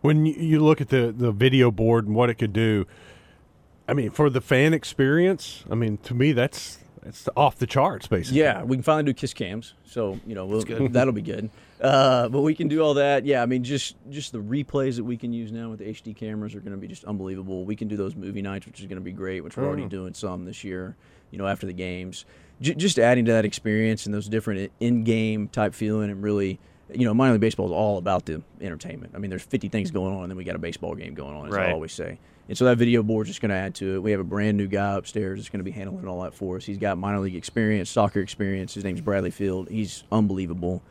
When 0.00 0.26
you, 0.26 0.34
you 0.34 0.60
look 0.60 0.80
at 0.80 0.88
the, 0.88 1.14
the 1.16 1.30
video 1.30 1.70
board 1.70 2.06
and 2.06 2.16
what 2.16 2.28
it 2.28 2.34
could 2.34 2.52
do, 2.52 2.86
I 3.86 3.94
mean, 3.94 4.10
for 4.10 4.28
the 4.30 4.40
fan 4.40 4.74
experience, 4.74 5.64
I 5.70 5.76
mean, 5.76 5.98
to 5.98 6.14
me, 6.14 6.32
that's 6.32 6.78
that's 7.02 7.28
off 7.36 7.56
the 7.56 7.66
charts, 7.66 8.06
basically. 8.06 8.40
Yeah, 8.40 8.62
we 8.62 8.76
can 8.76 8.82
finally 8.82 9.04
do 9.04 9.12
kiss 9.14 9.34
cams, 9.34 9.74
so 9.84 10.18
you 10.26 10.34
know 10.34 10.46
we'll, 10.46 10.62
good. 10.62 10.92
that'll 10.92 11.12
be 11.12 11.22
good. 11.22 11.50
Uh, 11.80 12.28
but 12.28 12.42
we 12.42 12.54
can 12.54 12.68
do 12.68 12.80
all 12.80 12.94
that. 12.94 13.24
Yeah, 13.26 13.42
I 13.42 13.46
mean, 13.46 13.64
just 13.64 13.96
just 14.10 14.30
the 14.32 14.38
replays 14.38 14.96
that 14.96 15.04
we 15.04 15.16
can 15.16 15.32
use 15.32 15.50
now 15.50 15.70
with 15.70 15.80
the 15.80 15.86
HD 15.86 16.14
cameras 16.14 16.54
are 16.54 16.60
going 16.60 16.72
to 16.72 16.78
be 16.78 16.86
just 16.86 17.04
unbelievable. 17.04 17.64
We 17.64 17.74
can 17.76 17.88
do 17.88 17.96
those 17.96 18.14
movie 18.14 18.42
nights, 18.42 18.66
which 18.66 18.80
is 18.80 18.86
going 18.86 18.98
to 18.98 19.04
be 19.04 19.12
great. 19.12 19.42
Which 19.42 19.56
we're 19.56 19.66
already 19.66 19.86
doing 19.86 20.14
some 20.14 20.44
this 20.44 20.62
year. 20.62 20.96
You 21.32 21.38
know, 21.38 21.46
after 21.46 21.66
the 21.66 21.72
games, 21.72 22.24
J- 22.60 22.74
just 22.74 22.98
adding 22.98 23.24
to 23.24 23.32
that 23.32 23.44
experience 23.44 24.04
and 24.06 24.14
those 24.14 24.28
different 24.28 24.70
in-game 24.80 25.48
type 25.48 25.72
feeling, 25.74 26.10
and 26.10 26.22
really, 26.22 26.60
you 26.92 27.04
know, 27.06 27.14
minor 27.14 27.32
league 27.32 27.40
baseball 27.40 27.66
is 27.66 27.72
all 27.72 27.96
about 27.98 28.26
the 28.26 28.42
entertainment. 28.60 29.14
I 29.16 29.18
mean, 29.18 29.30
there's 29.30 29.42
50 29.42 29.68
things 29.70 29.90
going 29.90 30.14
on, 30.14 30.24
and 30.24 30.30
then 30.30 30.36
we 30.36 30.44
got 30.44 30.56
a 30.56 30.58
baseball 30.58 30.94
game 30.94 31.14
going 31.14 31.34
on, 31.34 31.46
as 31.48 31.54
Right. 31.54 31.70
I 31.70 31.72
always 31.72 31.92
say. 31.92 32.18
And 32.48 32.58
so 32.58 32.64
that 32.66 32.76
video 32.76 33.02
board's 33.02 33.28
just 33.30 33.40
going 33.40 33.50
to 33.50 33.56
add 33.56 33.74
to 33.76 33.94
it. 33.94 34.02
We 34.02 34.10
have 34.10 34.20
a 34.20 34.24
brand 34.24 34.56
new 34.58 34.66
guy 34.66 34.94
upstairs 34.96 35.38
that's 35.38 35.48
going 35.48 35.60
to 35.60 35.64
be 35.64 35.70
handling 35.70 36.06
all 36.06 36.22
that 36.22 36.34
for 36.34 36.56
us. 36.56 36.64
He's 36.64 36.76
got 36.78 36.98
minor 36.98 37.20
league 37.20 37.36
experience, 37.36 37.88
soccer 37.88 38.20
experience. 38.20 38.74
His 38.74 38.84
name's 38.84 39.00
Bradley 39.00 39.30
Field. 39.30 39.68
He's 39.70 40.02
unbelievable, 40.12 40.82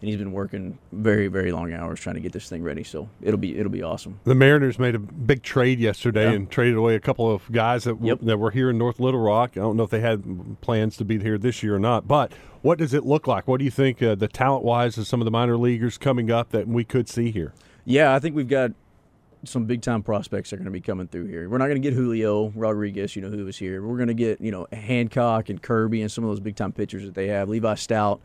and 0.00 0.08
he's 0.08 0.16
been 0.16 0.32
working 0.32 0.78
very, 0.92 1.26
very 1.26 1.50
long 1.52 1.72
hours 1.74 1.98
trying 2.00 2.14
to 2.14 2.20
get 2.20 2.32
this 2.32 2.48
thing 2.48 2.62
ready. 2.62 2.84
So 2.84 3.08
it'll 3.20 3.38
be 3.40 3.58
it'll 3.58 3.72
be 3.72 3.82
awesome. 3.82 4.20
The 4.24 4.36
Mariners 4.36 4.78
made 4.78 4.94
a 4.94 4.98
big 5.00 5.42
trade 5.42 5.80
yesterday 5.80 6.24
Yeah. 6.30 6.36
and 6.36 6.50
traded 6.50 6.76
away 6.76 6.94
a 6.94 7.00
couple 7.00 7.30
of 7.30 7.42
guys 7.52 7.84
that 7.84 7.94
w- 7.94 8.12
Yep. 8.12 8.20
that 8.22 8.38
were 8.38 8.52
here 8.52 8.70
in 8.70 8.78
North 8.78 9.00
Little 9.00 9.20
Rock. 9.20 9.50
I 9.56 9.60
don't 9.60 9.76
know 9.76 9.82
if 9.82 9.90
they 9.90 10.00
had 10.00 10.60
plans 10.60 10.96
to 10.98 11.04
be 11.04 11.18
here 11.18 11.36
this 11.38 11.62
year 11.62 11.74
or 11.74 11.80
not, 11.80 12.06
but 12.08 12.32
what 12.62 12.78
does 12.78 12.94
it 12.94 13.04
look 13.04 13.26
like? 13.26 13.48
What 13.48 13.58
do 13.58 13.64
you 13.64 13.70
think 13.70 14.00
uh, 14.02 14.14
the 14.14 14.28
talent 14.28 14.64
wise 14.64 14.96
of 14.96 15.06
some 15.08 15.20
of 15.20 15.24
the 15.24 15.30
minor 15.32 15.58
leaguers 15.58 15.98
coming 15.98 16.30
up 16.30 16.50
that 16.50 16.68
we 16.68 16.84
could 16.84 17.08
see 17.08 17.30
here? 17.32 17.52
Yeah, 17.84 18.14
I 18.14 18.20
think 18.20 18.36
we've 18.36 18.48
got 18.48 18.72
some 19.44 19.64
big 19.64 19.82
time 19.82 20.02
prospects 20.02 20.52
are 20.52 20.56
going 20.56 20.66
to 20.66 20.70
be 20.70 20.80
coming 20.80 21.08
through 21.08 21.26
here. 21.26 21.48
We're 21.48 21.58
not 21.58 21.66
going 21.66 21.80
to 21.80 21.88
get 21.88 21.94
Julio 21.94 22.48
Rodriguez, 22.54 23.16
you 23.16 23.22
know 23.22 23.30
who 23.30 23.44
was 23.44 23.56
here. 23.56 23.82
We're 23.82 23.96
going 23.96 24.08
to 24.08 24.14
get 24.14 24.40
you 24.40 24.50
know 24.50 24.66
Hancock 24.72 25.48
and 25.48 25.60
Kirby 25.60 26.02
and 26.02 26.10
some 26.10 26.24
of 26.24 26.30
those 26.30 26.40
big 26.40 26.56
time 26.56 26.72
pitchers 26.72 27.04
that 27.04 27.14
they 27.14 27.28
have. 27.28 27.48
Levi 27.48 27.74
Stout. 27.74 28.20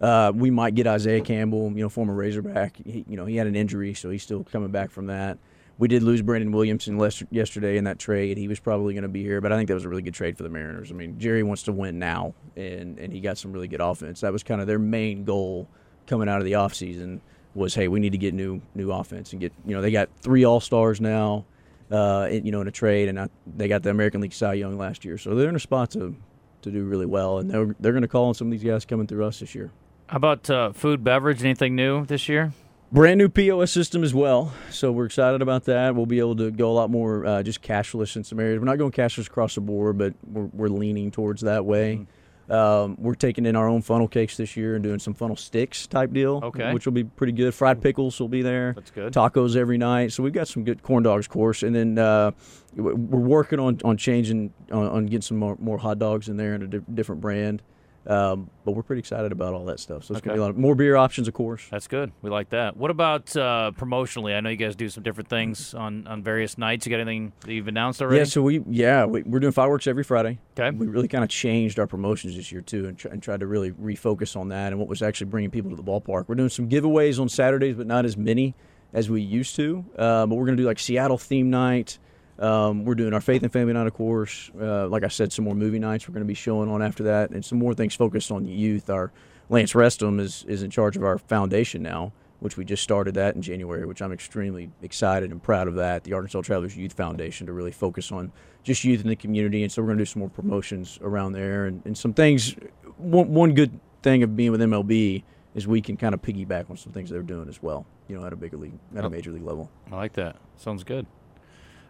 Uh, 0.00 0.30
we 0.32 0.48
might 0.48 0.76
get 0.76 0.86
Isaiah 0.86 1.20
Campbell, 1.20 1.72
you 1.72 1.82
know, 1.82 1.88
former 1.88 2.14
Razorback. 2.14 2.76
He, 2.76 3.04
you 3.08 3.16
know, 3.16 3.26
he 3.26 3.34
had 3.34 3.48
an 3.48 3.56
injury, 3.56 3.94
so 3.94 4.10
he's 4.10 4.22
still 4.22 4.44
coming 4.44 4.70
back 4.70 4.92
from 4.92 5.06
that. 5.06 5.38
We 5.76 5.88
did 5.88 6.04
lose 6.04 6.22
Brandon 6.22 6.52
Williamson 6.52 6.98
yesterday 7.30 7.76
in 7.76 7.84
that 7.84 7.98
trade. 7.98 8.36
He 8.36 8.46
was 8.46 8.60
probably 8.60 8.94
going 8.94 9.02
to 9.02 9.08
be 9.08 9.22
here, 9.22 9.40
but 9.40 9.52
I 9.52 9.56
think 9.56 9.68
that 9.68 9.74
was 9.74 9.84
a 9.84 9.88
really 9.88 10.02
good 10.02 10.14
trade 10.14 10.36
for 10.36 10.44
the 10.44 10.48
Mariners. 10.48 10.90
I 10.90 10.94
mean, 10.94 11.18
Jerry 11.18 11.42
wants 11.42 11.64
to 11.64 11.72
win 11.72 11.98
now, 11.98 12.34
and, 12.56 12.98
and 12.98 13.12
he 13.12 13.20
got 13.20 13.38
some 13.38 13.52
really 13.52 13.68
good 13.68 13.80
offense. 13.80 14.20
That 14.20 14.32
was 14.32 14.44
kind 14.44 14.60
of 14.60 14.68
their 14.68 14.78
main 14.78 15.24
goal 15.24 15.68
coming 16.06 16.28
out 16.28 16.38
of 16.38 16.44
the 16.44 16.52
offseason 16.52 17.20
was, 17.58 17.74
hey, 17.74 17.88
we 17.88 18.00
need 18.00 18.12
to 18.12 18.18
get 18.18 18.34
new 18.34 18.62
new 18.74 18.90
offense 18.92 19.32
and 19.32 19.40
get, 19.40 19.52
you 19.66 19.74
know, 19.74 19.82
they 19.82 19.90
got 19.90 20.08
three 20.20 20.44
All 20.44 20.60
Stars 20.60 21.00
now, 21.00 21.44
uh, 21.90 22.28
in, 22.30 22.46
you 22.46 22.52
know, 22.52 22.60
in 22.60 22.68
a 22.68 22.72
trade, 22.72 23.08
and 23.08 23.20
I, 23.20 23.28
they 23.46 23.68
got 23.68 23.82
the 23.82 23.90
American 23.90 24.20
League 24.20 24.32
Cy 24.32 24.54
Young 24.54 24.78
last 24.78 25.04
year, 25.04 25.18
so 25.18 25.34
they're 25.34 25.48
in 25.48 25.56
a 25.56 25.60
spot 25.60 25.90
to 25.92 26.14
to 26.62 26.70
do 26.70 26.84
really 26.84 27.06
well, 27.06 27.38
and 27.38 27.50
they're 27.50 27.74
they're 27.80 27.92
going 27.92 28.02
to 28.02 28.08
call 28.08 28.26
on 28.26 28.34
some 28.34 28.48
of 28.48 28.52
these 28.52 28.64
guys 28.64 28.84
coming 28.84 29.06
through 29.06 29.24
us 29.24 29.40
this 29.40 29.54
year. 29.54 29.70
How 30.06 30.16
about 30.16 30.48
uh, 30.48 30.72
food, 30.72 31.04
beverage? 31.04 31.42
Anything 31.42 31.76
new 31.76 32.06
this 32.06 32.28
year? 32.28 32.52
Brand 32.90 33.18
new 33.18 33.28
POS 33.28 33.70
system 33.70 34.02
as 34.02 34.14
well, 34.14 34.54
so 34.70 34.90
we're 34.90 35.04
excited 35.04 35.42
about 35.42 35.64
that. 35.64 35.94
We'll 35.94 36.06
be 36.06 36.20
able 36.20 36.36
to 36.36 36.50
go 36.50 36.70
a 36.70 36.72
lot 36.72 36.88
more 36.88 37.26
uh, 37.26 37.42
just 37.42 37.60
cashless 37.60 38.16
in 38.16 38.24
some 38.24 38.40
areas. 38.40 38.58
We're 38.58 38.64
not 38.64 38.78
going 38.78 38.92
cashless 38.92 39.26
across 39.26 39.56
the 39.56 39.60
board, 39.60 39.98
but 39.98 40.14
we're, 40.26 40.44
we're 40.54 40.68
leaning 40.68 41.10
towards 41.10 41.42
that 41.42 41.66
way. 41.66 42.06
Um, 42.50 42.96
we're 42.98 43.14
taking 43.14 43.44
in 43.44 43.56
our 43.56 43.68
own 43.68 43.82
funnel 43.82 44.08
cakes 44.08 44.36
this 44.38 44.56
year 44.56 44.74
and 44.74 44.82
doing 44.82 44.98
some 44.98 45.12
funnel 45.14 45.36
sticks 45.36 45.86
type 45.86 46.12
deal, 46.12 46.40
Okay. 46.42 46.72
which 46.72 46.86
will 46.86 46.94
be 46.94 47.04
pretty 47.04 47.32
good. 47.34 47.52
Fried 47.54 47.82
pickles 47.82 48.18
will 48.18 48.28
be 48.28 48.40
there. 48.42 48.72
That's 48.74 48.90
good. 48.90 49.12
Tacos 49.12 49.54
every 49.56 49.76
night, 49.76 50.12
so 50.12 50.22
we've 50.22 50.32
got 50.32 50.48
some 50.48 50.64
good 50.64 50.82
corn 50.82 51.02
dogs, 51.02 51.26
of 51.26 51.30
course, 51.30 51.62
and 51.62 51.74
then 51.76 51.98
uh, 51.98 52.30
we're 52.74 52.94
working 52.94 53.58
on 53.60 53.78
on 53.84 53.96
changing 53.98 54.52
on, 54.72 54.86
on 54.88 55.06
getting 55.06 55.20
some 55.20 55.36
more, 55.36 55.56
more 55.60 55.78
hot 55.78 55.98
dogs 55.98 56.28
in 56.28 56.36
there 56.38 56.54
and 56.54 56.62
a 56.62 56.66
di- 56.78 56.84
different 56.94 57.20
brand. 57.20 57.62
Um, 58.06 58.48
but 58.64 58.72
we're 58.72 58.82
pretty 58.82 59.00
excited 59.00 59.32
about 59.32 59.52
all 59.52 59.66
that 59.66 59.78
stuff. 59.80 60.04
So 60.04 60.12
it's 60.14 60.20
Okay. 60.20 60.28
gonna 60.28 60.36
be 60.36 60.38
a 60.38 60.42
lot 60.42 60.50
of, 60.50 60.56
more 60.56 60.74
beer 60.74 60.96
options, 60.96 61.28
of 61.28 61.34
course. 61.34 61.66
That's 61.70 61.86
good. 61.88 62.10
We 62.22 62.30
like 62.30 62.48
that. 62.50 62.74
What 62.76 62.90
about 62.90 63.36
uh, 63.36 63.72
promotionally? 63.76 64.34
I 64.34 64.40
know 64.40 64.48
you 64.48 64.56
guys 64.56 64.74
do 64.76 64.88
some 64.88 65.02
different 65.02 65.28
things 65.28 65.74
on, 65.74 66.06
on 66.06 66.22
various 66.22 66.56
nights. 66.56 66.86
You 66.86 66.90
got 66.90 67.00
anything 67.00 67.32
that 67.40 67.52
you've 67.52 67.68
announced 67.68 68.00
already? 68.00 68.18
Yeah, 68.18 68.24
so 68.24 68.40
we 68.42 68.62
yeah 68.68 69.04
we, 69.04 69.22
we're 69.24 69.40
doing 69.40 69.52
fireworks 69.52 69.86
every 69.86 70.04
Friday. 70.04 70.38
Okay. 70.58 70.74
We 70.74 70.86
really 70.86 71.08
kind 71.08 71.22
of 71.22 71.28
changed 71.28 71.78
our 71.78 71.86
promotions 71.86 72.34
this 72.36 72.50
year 72.50 72.62
too, 72.62 72.86
and, 72.86 72.96
try, 72.96 73.10
and 73.10 73.22
tried 73.22 73.40
to 73.40 73.46
really 73.46 73.72
refocus 73.72 74.36
on 74.36 74.48
that 74.48 74.68
and 74.72 74.78
what 74.78 74.88
was 74.88 75.02
actually 75.02 75.26
bringing 75.26 75.50
people 75.50 75.68
to 75.70 75.76
the 75.76 75.82
ballpark. 75.84 76.24
We're 76.28 76.34
doing 76.36 76.48
some 76.48 76.68
giveaways 76.68 77.20
on 77.20 77.28
Saturdays, 77.28 77.74
but 77.76 77.86
not 77.86 78.06
as 78.06 78.16
many 78.16 78.54
as 78.94 79.10
we 79.10 79.20
used 79.20 79.54
to. 79.56 79.84
Uh, 79.98 80.24
but 80.24 80.36
we're 80.36 80.46
gonna 80.46 80.56
do 80.56 80.64
like 80.64 80.78
Seattle 80.78 81.18
theme 81.18 81.50
night. 81.50 81.98
Um, 82.38 82.84
we're 82.84 82.94
doing 82.94 83.12
our 83.14 83.20
Faith 83.20 83.42
and 83.42 83.52
Family 83.52 83.72
Night, 83.72 83.86
of 83.86 83.94
course. 83.94 84.50
Uh, 84.60 84.86
like 84.88 85.02
I 85.02 85.08
said, 85.08 85.32
some 85.32 85.44
more 85.44 85.54
movie 85.54 85.78
nights 85.78 86.08
we're 86.08 86.14
going 86.14 86.24
to 86.24 86.28
be 86.28 86.34
showing 86.34 86.70
on 86.70 86.82
after 86.82 87.02
that, 87.04 87.30
and 87.30 87.44
some 87.44 87.58
more 87.58 87.74
things 87.74 87.94
focused 87.94 88.30
on 88.30 88.44
the 88.44 88.52
youth. 88.52 88.88
Our 88.90 89.12
Lance 89.48 89.72
Restum 89.72 90.20
is 90.20 90.44
is 90.46 90.62
in 90.62 90.70
charge 90.70 90.96
of 90.96 91.02
our 91.02 91.18
foundation 91.18 91.82
now, 91.82 92.12
which 92.40 92.56
we 92.56 92.64
just 92.64 92.82
started 92.82 93.14
that 93.14 93.34
in 93.34 93.42
January, 93.42 93.84
which 93.86 94.00
I'm 94.00 94.12
extremely 94.12 94.70
excited 94.82 95.32
and 95.32 95.42
proud 95.42 95.66
of 95.66 95.74
that. 95.76 96.04
The 96.04 96.12
Arkansas 96.12 96.42
Travelers 96.42 96.76
Youth 96.76 96.92
Foundation 96.92 97.46
to 97.46 97.52
really 97.52 97.72
focus 97.72 98.12
on 98.12 98.30
just 98.62 98.84
youth 98.84 99.00
in 99.00 99.08
the 99.08 99.16
community, 99.16 99.62
and 99.62 99.72
so 99.72 99.82
we're 99.82 99.88
going 99.88 99.98
to 99.98 100.02
do 100.02 100.06
some 100.06 100.20
more 100.20 100.30
promotions 100.30 100.98
around 101.02 101.32
there 101.32 101.66
and, 101.66 101.82
and 101.84 101.98
some 101.98 102.12
things. 102.12 102.54
One, 102.98 103.32
one 103.32 103.54
good 103.54 103.80
thing 104.02 104.22
of 104.22 104.36
being 104.36 104.52
with 104.52 104.60
MLB 104.60 105.24
is 105.54 105.66
we 105.66 105.80
can 105.80 105.96
kind 105.96 106.14
of 106.14 106.22
piggyback 106.22 106.70
on 106.70 106.76
some 106.76 106.92
things 106.92 107.10
they're 107.10 107.22
doing 107.22 107.48
as 107.48 107.60
well. 107.60 107.84
You 108.06 108.18
know, 108.18 108.24
at 108.24 108.32
a 108.32 108.36
bigger 108.36 108.56
league, 108.56 108.78
at 108.94 109.04
a 109.04 109.10
major 109.10 109.32
league 109.32 109.42
level. 109.42 109.70
I 109.90 109.96
like 109.96 110.12
that. 110.14 110.36
Sounds 110.56 110.84
good. 110.84 111.06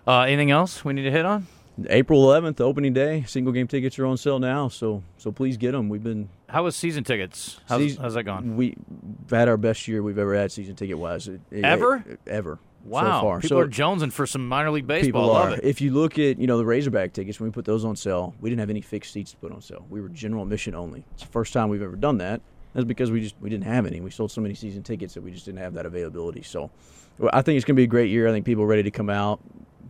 Uh, 0.09 0.23
anything 0.23 0.51
else 0.51 0.87
we 0.87 0.95
need 0.95 1.03
to 1.03 1.11
hit 1.11 1.27
on? 1.27 1.47
April 1.91 2.27
11th, 2.27 2.63
opening 2.63 2.95
day. 2.95 3.25
Single 3.27 3.53
game 3.53 3.69
tickets 3.69 3.99
are 3.99 4.07
on 4.07 4.17
sale 4.17 4.39
now, 4.39 4.69
so 4.69 5.03
so 5.19 5.31
please 5.31 5.59
get 5.59 5.73
them. 5.73 5.91
We've 5.91 6.03
been 6.03 6.31
How 6.49 6.65
was 6.65 6.75
season 6.75 7.05
tickets? 7.05 7.61
How's, 7.69 7.83
season- 7.83 8.03
how's 8.03 8.15
that 8.15 8.23
gone? 8.25 8.57
We 8.57 8.77
had 9.31 9.49
our 9.49 9.59
best 9.59 9.87
year 9.87 10.03
we've 10.03 10.19
ever 10.19 10.35
had 10.35 10.51
season 10.51 10.77
ticket 10.77 10.99
wise. 10.99 11.29
Ever? 11.53 12.03
ever. 12.27 12.59
Wow. 12.85 13.03
So 13.03 13.21
far. 13.21 13.41
People 13.41 13.57
so 13.57 13.61
are 13.61 13.69
jonesing 13.69 14.11
for 14.11 14.27
some 14.27 14.49
minor 14.49 14.71
league 14.71 14.87
baseball. 14.87 15.29
people 15.29 15.37
are. 15.37 15.51
it. 15.51 15.61
If 15.63 15.83
you 15.83 15.93
look 15.93 16.19
at 16.19 16.39
you 16.39 16.47
know 16.47 16.57
the 16.57 16.65
Razorback 16.65 17.13
tickets, 17.13 17.39
when 17.39 17.51
we 17.51 17.53
put 17.53 17.67
those 17.67 17.85
on 17.85 17.95
sale, 17.95 18.35
we 18.41 18.49
didn't 18.49 18.61
have 18.61 18.71
any 18.71 18.81
fixed 18.81 19.13
seats 19.13 19.33
to 19.33 19.37
put 19.37 19.53
on 19.53 19.61
sale. 19.61 19.85
We 19.91 20.01
were 20.01 20.09
general 20.09 20.43
admission 20.43 20.75
only. 20.75 21.05
It's 21.13 21.23
the 21.23 21.29
first 21.29 21.53
time 21.53 21.69
we've 21.69 21.83
ever 21.83 21.97
done 21.97 22.17
that. 22.19 22.41
That's 22.73 22.87
because 22.87 23.11
we 23.11 23.21
just 23.21 23.35
we 23.41 23.51
didn't 23.51 23.65
have 23.65 23.87
any. 23.87 24.01
We 24.01 24.11
sold 24.11 24.31
so 24.31 24.41
many 24.41 24.55
season 24.55 24.83
tickets 24.83 25.15
that 25.15 25.23
we 25.23 25.33
just 25.33 25.45
didn't 25.45 25.59
have 25.59 25.75
that 25.75 25.85
availability. 25.85 26.43
So, 26.43 26.71
well, 27.19 27.31
I 27.33 27.43
think 27.43 27.57
it's 27.57 27.65
going 27.65 27.77
to 27.77 27.81
be 27.81 27.85
a 27.85 27.89
great 27.89 28.11
year. 28.11 28.27
I 28.27 28.33
think 28.33 28.47
people 28.47 28.65
are 28.65 28.69
ready 28.69 28.85
to 28.85 28.91
come 28.91 29.11
out. 29.11 29.41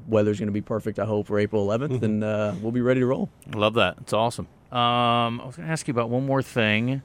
Weather's 0.07 0.39
going 0.39 0.49
to 0.49 0.53
be 0.53 0.61
perfect. 0.61 0.99
I 0.99 1.05
hope 1.05 1.27
for 1.27 1.39
April 1.39 1.67
11th, 1.67 2.03
and 2.03 2.25
uh, 2.25 2.55
we'll 2.63 2.73
be 2.73 2.81
ready 2.81 3.01
to 3.01 3.07
roll. 3.07 3.29
Love 3.55 3.75
that. 3.75 3.97
It's 4.01 4.13
awesome. 4.13 4.47
Um, 4.71 5.41
I 5.41 5.47
was 5.47 5.57
going 5.57 5.67
to 5.67 5.73
ask 5.73 5.89
you 5.89 5.93
about 5.93 6.11
one 6.11 6.27
more 6.27 6.43
thing. 6.43 7.03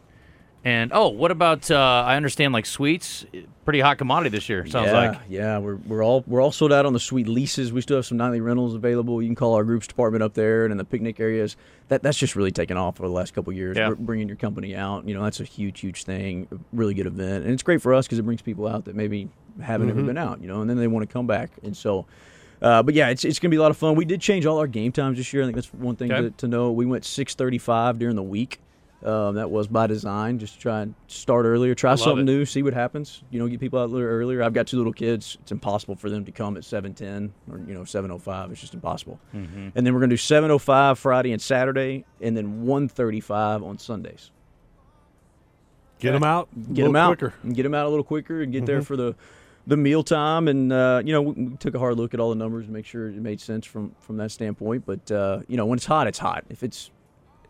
And 0.65 0.91
oh, 0.93 1.09
what 1.09 1.29
about? 1.29 1.69
Uh, 1.69 2.03
I 2.05 2.15
understand 2.15 2.53
like 2.53 2.65
suites, 2.65 3.25
pretty 3.65 3.81
hot 3.81 3.97
commodity 3.97 4.29
this 4.29 4.47
year. 4.47 4.65
Sounds 4.65 4.88
yeah, 4.88 4.93
like. 4.93 5.19
yeah, 5.27 5.57
we're 5.57 5.75
we're 5.75 6.01
all 6.01 6.23
we're 6.25 6.41
all 6.41 6.53
sold 6.53 6.71
out 6.71 6.85
on 6.85 6.93
the 6.93 7.01
suite 7.01 7.27
leases. 7.27 7.73
We 7.73 7.81
still 7.81 7.97
have 7.97 8.05
some 8.05 8.17
nightly 8.17 8.39
rentals 8.39 8.73
available. 8.73 9.21
You 9.21 9.27
can 9.27 9.35
call 9.35 9.55
our 9.55 9.65
groups 9.65 9.88
department 9.88 10.23
up 10.23 10.35
there 10.35 10.63
and 10.63 10.71
in 10.71 10.77
the 10.77 10.85
picnic 10.85 11.19
areas. 11.19 11.57
That 11.89 12.01
that's 12.01 12.17
just 12.17 12.38
really 12.38 12.51
taken 12.51 12.77
off 12.77 13.01
over 13.01 13.09
the 13.09 13.13
last 13.13 13.33
couple 13.33 13.51
of 13.51 13.57
years. 13.57 13.75
Yeah. 13.75 13.91
Bringing 13.91 14.29
your 14.29 14.38
company 14.38 14.73
out, 14.73 15.05
you 15.05 15.13
know, 15.13 15.23
that's 15.23 15.41
a 15.41 15.43
huge 15.43 15.81
huge 15.81 16.05
thing. 16.05 16.47
Really 16.71 16.93
good 16.93 17.07
event, 17.07 17.43
and 17.43 17.51
it's 17.53 17.63
great 17.63 17.81
for 17.81 17.93
us 17.93 18.05
because 18.05 18.19
it 18.19 18.23
brings 18.23 18.41
people 18.41 18.65
out 18.65 18.85
that 18.85 18.95
maybe 18.95 19.27
haven't 19.62 19.89
ever 19.89 20.01
been 20.01 20.17
out, 20.17 20.41
you 20.41 20.47
know, 20.47 20.62
and 20.62 20.69
then 20.69 20.77
they 20.77 20.88
want 20.88 21.07
to 21.07 21.12
come 21.12 21.27
back. 21.27 21.51
And 21.63 21.75
so. 21.75 22.05
Uh, 22.63 22.82
but 22.82 22.93
yeah, 22.96 23.10
it's, 23.10 23.25
it's 23.25 23.39
going 23.39 23.50
to 23.51 23.55
be 23.55 23.58
a 23.60 23.62
lot 23.62 23.72
of 23.72 23.77
fun. 23.77 23.96
We 23.96 24.05
did 24.05 24.22
change 24.22 24.46
all 24.46 24.58
our 24.58 24.67
game 24.67 24.91
times 24.93 25.17
this 25.17 25.34
year. 25.34 25.43
I 25.43 25.46
think 25.48 25.55
that's 25.55 25.74
one 25.74 25.98
thing 25.98 26.12
Okay. 26.13 26.22
to, 26.22 26.29
to 26.32 26.48
know. 26.48 26.72
We 26.72 26.86
went 26.86 27.03
6:35 27.03 28.00
during 28.00 28.15
the 28.15 28.24
week. 28.24 28.60
Um, 29.03 29.36
that 29.36 29.51
was 29.51 29.67
by 29.67 29.86
design, 29.88 30.39
just 30.39 30.53
to 30.53 30.60
try 30.62 30.79
and 30.82 30.96
start 31.08 31.46
earlier, 31.46 31.75
try 31.75 31.89
love 31.89 32.00
something 32.00 32.22
it. 32.22 32.32
new, 32.32 32.46
see 32.46 32.63
what 32.63 32.74
happens. 32.74 33.22
You 33.32 33.39
know, 33.39 33.50
get 33.50 33.60
people 33.60 33.77
out 33.79 33.89
a 33.89 33.91
little 33.91 34.08
earlier. 34.08 34.41
I've 34.41 34.53
got 34.53 34.65
two 34.65 34.77
little 34.77 34.93
kids; 34.93 35.38
it's 35.41 35.51
impossible 35.51 35.98
for 35.98 36.10
them 36.10 36.24
to 36.24 36.32
come 36.32 36.55
at 36.55 36.63
seven 36.63 36.93
ten 36.93 37.34
or 37.51 37.58
you 37.67 37.74
know 37.74 37.84
seven 37.84 38.12
o 38.12 38.17
five. 38.17 38.50
It's 38.53 38.62
just 38.62 38.74
impossible. 38.74 39.20
Mm-hmm. 39.36 39.70
And 39.75 39.86
then 39.86 39.93
we're 39.93 40.00
gonna 40.00 40.12
do 40.12 40.15
seven 40.15 40.51
o 40.51 40.58
five 40.58 40.98
Friday 40.98 41.34
and 41.34 41.41
Saturday, 41.41 42.05
and 42.22 42.38
then 42.38 42.62
one 42.65 42.88
thirty 42.88 43.20
five 43.20 43.62
on 43.62 43.77
Sundays. 43.77 44.32
Get 46.00 46.13
them 46.13 46.24
out. 46.24 46.48
a 46.55 46.60
Get 46.60 46.67
little 46.70 46.89
them 46.93 46.96
out, 46.96 47.08
quicker. 47.17 47.29
Mm-hmm. 47.38 47.48
and 47.48 47.55
get 47.58 47.63
them 47.63 47.74
out 47.74 47.86
a 47.86 47.89
little 47.89 48.03
quicker, 48.05 48.41
and 48.41 48.53
get 48.53 48.65
there 48.65 48.82
for 48.82 48.96
the 48.96 49.15
the 49.67 49.77
meal 49.77 50.03
time. 50.03 50.48
And 50.48 50.72
uh, 50.72 51.01
you 51.05 51.13
know, 51.13 51.22
we, 51.22 51.55
took 51.58 51.75
a 51.75 51.79
hard 51.79 51.98
look 51.98 52.13
at 52.13 52.20
all 52.20 52.29
the 52.29 52.36
numbers 52.36 52.65
to 52.65 52.72
make 52.72 52.86
sure 52.86 53.08
it 53.08 53.15
made 53.15 53.41
sense 53.41 53.65
from 53.65 53.96
from 54.00 54.17
that 54.17 54.32
standpoint. 54.32 54.86
But 54.86 55.12
uh, 55.12 55.41
you 55.48 55.58
know, 55.58 55.65
when 55.65 55.77
it's 55.77 55.86
hot, 55.86 56.08
it's 56.08 56.20
hot. 56.20 56.46
If 56.50 56.63
it's 56.63 56.91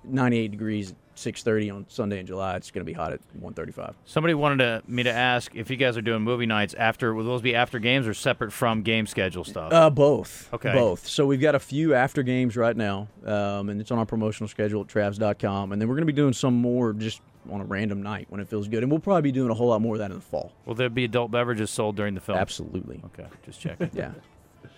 ninety 0.04 0.38
eight 0.38 0.52
degrees. 0.52 0.94
6:30 1.16 1.76
on 1.76 1.86
Sunday 1.90 2.20
in 2.20 2.26
July. 2.26 2.56
It's 2.56 2.72
going 2.72 2.82
to 2.82 2.86
be 2.86 2.94
hot 2.94 3.14
at 3.14 3.20
1:35. 3.40 3.94
Somebody 4.06 4.34
wanted 4.34 4.58
to, 4.58 4.84
me 4.88 5.04
to 5.04 5.12
ask 5.12 5.56
if 5.56 5.70
you 5.70 5.78
guys 5.78 5.98
are 5.98 6.02
doing 6.02 6.22
movie 6.22 6.46
nights 6.46 6.74
after. 6.74 7.14
Will 7.14 7.24
those 7.24 7.42
be 7.42 7.56
after 7.56 7.80
games 7.80 8.08
or 8.08 8.14
separate 8.14 8.52
from 8.52 8.82
game 8.82 9.06
schedule 9.06 9.44
stuff? 9.44 9.72
Uh, 9.72 9.90
both. 9.90 10.52
Okay. 10.54 10.74
Both. 10.74 11.08
So 11.08 11.26
we've 11.26 11.42
got 11.42 11.56
a 11.56 11.60
few 11.60 11.94
after 11.94 12.24
games 12.24 12.58
right 12.58 12.76
now, 12.76 13.08
um, 13.26 13.70
and 13.70 13.80
it's 13.80 13.92
on 13.92 14.00
our 14.00 14.06
promotional 14.06 14.48
schedule 14.48 14.82
at 14.82 14.88
Travs.com. 14.88 15.72
And 15.72 15.82
then 15.82 15.88
we're 15.88 15.96
going 15.96 16.08
to 16.08 16.12
be 16.12 16.16
doing 16.16 16.34
some 16.34 16.56
more 16.56 16.94
just 16.94 17.22
on 17.52 17.62
a 17.62 17.66
random 17.66 18.02
night 18.02 18.28
when 18.30 18.42
it 18.42 18.48
feels 18.48 18.68
good. 18.68 18.84
And 18.84 18.92
we'll 18.92 19.00
probably 19.02 19.22
be 19.24 19.32
doing 19.32 19.50
a 19.50 19.54
whole 19.54 19.68
lot 19.68 19.82
more 19.82 19.96
of 19.96 20.00
that 20.00 20.12
in 20.12 20.18
the 20.18 20.24
fall. 20.24 20.52
Will 20.66 20.76
there 20.76 20.90
be 20.90 21.04
adult 21.06 21.32
beverages 21.32 21.70
sold 21.70 21.96
during 21.96 22.14
the 22.16 22.22
film? 22.22 22.38
Absolutely. 22.38 23.02
Okay, 23.06 23.28
just 23.46 23.60
checking. 23.60 23.90
Yeah. 23.94 24.12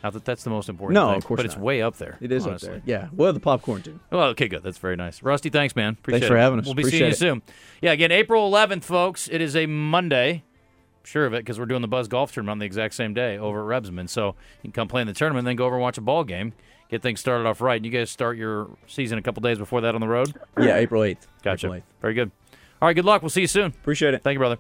Not 0.04 0.14
that 0.14 0.26
that's 0.26 0.44
the 0.44 0.52
most 0.52 0.70
important. 0.70 0.94
No, 0.94 1.08
thing, 1.10 1.18
of 1.18 1.26
course 1.26 1.38
but 1.40 1.46
it's 1.48 1.58
way 1.58 1.82
up 1.82 1.98
there. 1.98 2.18
It 2.22 2.32
is 2.32 2.46
honestly. 2.46 2.70
up 2.70 2.74
there. 2.74 2.82
Yeah. 2.86 3.08
Well, 3.12 3.34
the 3.34 3.40
popcorn 3.40 3.82
too. 3.82 4.00
Well, 4.12 4.28
okay, 4.30 4.48
good. 4.48 4.62
That's 4.62 4.78
very 4.78 4.96
nice. 4.96 5.24
Rusty, 5.24 5.50
thanks, 5.50 5.76
man. 5.76 5.94
Appreciate 5.94 6.18
it. 6.18 6.20
Thanks 6.22 6.30
for 6.30 6.38
it. 6.38 6.42
having 6.42 6.60
us. 6.60 6.66
We'll 6.66 6.76
be 6.76 6.84
Appreciate 6.84 7.16
seeing 7.16 7.30
you 7.30 7.40
it. 7.40 7.42
soon. 7.46 7.54
Yeah, 7.82 7.92
again, 7.92 8.12
April 8.12 8.52
11th, 8.52 8.84
folks. 8.84 9.28
It 9.28 9.42
is 9.42 9.56
a 9.56 9.66
Monday. 9.66 10.44
Sure 11.04 11.26
of 11.26 11.34
it, 11.34 11.38
because 11.38 11.60
we're 11.60 11.66
doing 11.68 11.82
the 11.82 11.88
Buzz 11.88 12.08
Golf 12.08 12.32
Tournament 12.32 12.54
on 12.54 12.60
the 12.60 12.66
exact 12.66 12.94
same 12.96 13.14
day 13.14 13.38
over 13.38 13.72
at 13.74 13.84
Rebsamen. 13.84 14.10
So 14.10 14.30
you 14.58 14.64
can 14.64 14.72
come 14.72 14.88
play 14.88 15.02
in 15.02 15.08
the 15.08 15.14
tournament, 15.14 15.46
then 15.46 15.56
go 15.56 15.66
over 15.66 15.76
and 15.76 15.82
watch 15.82 15.98
a 15.98 16.02
ball 16.02 16.24
game, 16.24 16.54
get 16.90 17.02
things 17.02 17.20
started 17.20 17.48
off 17.48 17.62
right. 17.62 17.76
And 17.78 17.86
you 17.86 17.92
guys 17.92 18.10
start 18.12 18.38
your 18.38 18.70
season 18.88 19.18
a 19.18 19.22
couple 19.22 19.42
days 19.42 19.58
before 19.60 19.82
that 19.82 19.96
on 19.96 20.02
the 20.02 20.08
road. 20.08 20.34
Yeah, 20.60 20.78
April 20.78 21.02
8th. 21.02 21.28
Gotcha. 21.44 21.68
April 21.68 21.80
8th. 21.80 22.02
Very 22.02 22.14
good. 22.16 22.32
All 22.82 22.88
right, 22.88 22.94
good 22.94 23.06
luck. 23.06 23.22
We'll 23.22 23.30
see 23.30 23.42
you 23.42 23.48
soon. 23.48 23.68
Appreciate 23.68 24.14
it. 24.14 24.24
Thank 24.24 24.36
you, 24.36 24.40
brother. 24.40 24.58